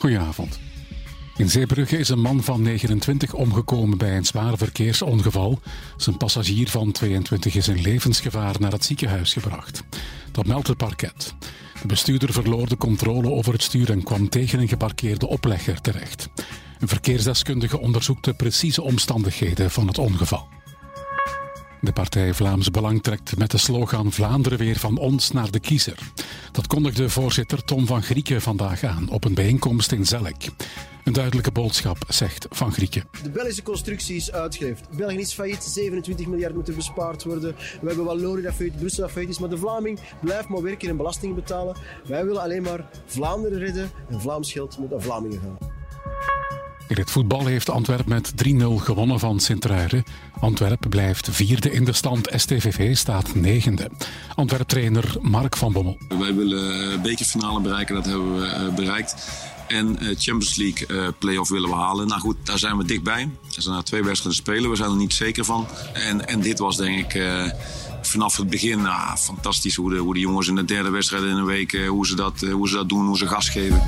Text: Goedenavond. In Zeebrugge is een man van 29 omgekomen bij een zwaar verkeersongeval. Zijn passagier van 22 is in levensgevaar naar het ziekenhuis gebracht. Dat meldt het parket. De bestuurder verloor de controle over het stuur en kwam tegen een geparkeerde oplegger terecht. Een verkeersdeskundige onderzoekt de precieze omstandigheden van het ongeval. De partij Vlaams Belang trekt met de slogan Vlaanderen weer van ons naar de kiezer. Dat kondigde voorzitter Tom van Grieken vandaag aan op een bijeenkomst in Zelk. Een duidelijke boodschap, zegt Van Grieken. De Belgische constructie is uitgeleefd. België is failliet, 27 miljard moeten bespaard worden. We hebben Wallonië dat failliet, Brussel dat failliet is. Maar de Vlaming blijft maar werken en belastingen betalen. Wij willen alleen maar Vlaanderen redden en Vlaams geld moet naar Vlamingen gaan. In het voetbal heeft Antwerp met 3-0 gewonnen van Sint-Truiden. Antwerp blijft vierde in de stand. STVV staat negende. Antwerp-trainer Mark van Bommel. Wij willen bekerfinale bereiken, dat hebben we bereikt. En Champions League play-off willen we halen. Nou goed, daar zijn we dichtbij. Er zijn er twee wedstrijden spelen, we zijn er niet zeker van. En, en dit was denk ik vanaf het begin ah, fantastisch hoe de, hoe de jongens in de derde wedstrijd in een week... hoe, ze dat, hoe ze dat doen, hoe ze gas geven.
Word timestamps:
Goedenavond. 0.00 0.58
In 1.36 1.50
Zeebrugge 1.50 1.98
is 1.98 2.08
een 2.08 2.20
man 2.20 2.42
van 2.42 2.62
29 2.62 3.34
omgekomen 3.34 3.98
bij 3.98 4.16
een 4.16 4.24
zwaar 4.24 4.56
verkeersongeval. 4.56 5.60
Zijn 5.96 6.16
passagier 6.16 6.68
van 6.68 6.92
22 6.92 7.54
is 7.54 7.68
in 7.68 7.80
levensgevaar 7.80 8.54
naar 8.58 8.72
het 8.72 8.84
ziekenhuis 8.84 9.32
gebracht. 9.32 9.82
Dat 10.32 10.46
meldt 10.46 10.68
het 10.68 10.76
parket. 10.76 11.34
De 11.80 11.86
bestuurder 11.86 12.32
verloor 12.32 12.68
de 12.68 12.76
controle 12.76 13.30
over 13.30 13.52
het 13.52 13.62
stuur 13.62 13.90
en 13.90 14.02
kwam 14.02 14.28
tegen 14.28 14.60
een 14.60 14.68
geparkeerde 14.68 15.26
oplegger 15.26 15.80
terecht. 15.80 16.28
Een 16.78 16.88
verkeersdeskundige 16.88 17.80
onderzoekt 17.80 18.24
de 18.24 18.34
precieze 18.34 18.82
omstandigheden 18.82 19.70
van 19.70 19.86
het 19.86 19.98
ongeval. 19.98 20.48
De 21.80 21.92
partij 21.92 22.34
Vlaams 22.34 22.70
Belang 22.70 23.02
trekt 23.02 23.36
met 23.36 23.50
de 23.50 23.58
slogan 23.58 24.12
Vlaanderen 24.12 24.58
weer 24.58 24.76
van 24.76 24.98
ons 24.98 25.30
naar 25.30 25.50
de 25.50 25.60
kiezer. 25.60 25.98
Dat 26.52 26.66
kondigde 26.66 27.08
voorzitter 27.08 27.64
Tom 27.64 27.86
van 27.86 28.02
Grieken 28.02 28.40
vandaag 28.40 28.82
aan 28.82 29.08
op 29.08 29.24
een 29.24 29.34
bijeenkomst 29.34 29.92
in 29.92 30.06
Zelk. 30.06 30.36
Een 31.04 31.12
duidelijke 31.12 31.50
boodschap, 31.50 31.96
zegt 32.08 32.46
Van 32.50 32.72
Grieken. 32.72 33.04
De 33.22 33.30
Belgische 33.30 33.62
constructie 33.62 34.16
is 34.16 34.32
uitgeleefd. 34.32 34.96
België 34.96 35.18
is 35.18 35.32
failliet, 35.32 35.62
27 35.62 36.26
miljard 36.26 36.54
moeten 36.54 36.74
bespaard 36.74 37.24
worden. 37.24 37.54
We 37.80 37.86
hebben 37.86 38.04
Wallonië 38.04 38.42
dat 38.42 38.54
failliet, 38.54 38.78
Brussel 38.78 39.02
dat 39.02 39.10
failliet 39.10 39.30
is. 39.30 39.38
Maar 39.38 39.48
de 39.50 39.58
Vlaming 39.58 39.98
blijft 40.20 40.48
maar 40.48 40.62
werken 40.62 40.88
en 40.88 40.96
belastingen 40.96 41.34
betalen. 41.34 41.76
Wij 42.06 42.24
willen 42.24 42.42
alleen 42.42 42.62
maar 42.62 42.88
Vlaanderen 43.06 43.58
redden 43.58 43.90
en 44.08 44.20
Vlaams 44.20 44.52
geld 44.52 44.78
moet 44.78 44.90
naar 44.90 45.00
Vlamingen 45.00 45.40
gaan. 45.40 45.69
In 46.90 46.96
het 46.96 47.10
voetbal 47.10 47.46
heeft 47.46 47.70
Antwerp 47.70 48.06
met 48.06 48.32
3-0 48.48 48.52
gewonnen 48.76 49.18
van 49.18 49.40
Sint-Truiden. 49.40 50.04
Antwerp 50.40 50.86
blijft 50.88 51.28
vierde 51.30 51.72
in 51.72 51.84
de 51.84 51.92
stand. 51.92 52.28
STVV 52.34 52.96
staat 52.96 53.34
negende. 53.34 53.90
Antwerp-trainer 54.34 55.14
Mark 55.20 55.56
van 55.56 55.72
Bommel. 55.72 55.98
Wij 56.08 56.34
willen 56.34 57.02
bekerfinale 57.02 57.60
bereiken, 57.60 57.94
dat 57.94 58.04
hebben 58.04 58.34
we 58.34 58.72
bereikt. 58.76 59.14
En 59.68 59.96
Champions 59.98 60.56
League 60.56 61.12
play-off 61.12 61.50
willen 61.50 61.68
we 61.68 61.74
halen. 61.74 62.08
Nou 62.08 62.20
goed, 62.20 62.36
daar 62.44 62.58
zijn 62.58 62.76
we 62.76 62.84
dichtbij. 62.84 63.28
Er 63.56 63.62
zijn 63.62 63.76
er 63.76 63.84
twee 63.84 64.04
wedstrijden 64.04 64.42
spelen, 64.42 64.70
we 64.70 64.76
zijn 64.76 64.90
er 64.90 64.96
niet 64.96 65.14
zeker 65.14 65.44
van. 65.44 65.68
En, 65.92 66.28
en 66.28 66.40
dit 66.40 66.58
was 66.58 66.76
denk 66.76 67.12
ik 67.12 67.22
vanaf 68.02 68.36
het 68.36 68.50
begin 68.50 68.86
ah, 68.86 69.16
fantastisch 69.16 69.74
hoe 69.74 69.90
de, 69.90 69.96
hoe 69.96 70.14
de 70.14 70.20
jongens 70.20 70.48
in 70.48 70.54
de 70.54 70.64
derde 70.64 70.90
wedstrijd 70.90 71.22
in 71.22 71.36
een 71.36 71.44
week... 71.44 71.86
hoe, 71.86 72.06
ze 72.06 72.16
dat, 72.16 72.40
hoe 72.40 72.68
ze 72.68 72.74
dat 72.74 72.88
doen, 72.88 73.06
hoe 73.06 73.18
ze 73.18 73.26
gas 73.26 73.48
geven. 73.48 73.82